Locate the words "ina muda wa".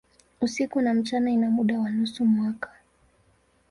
1.31-1.89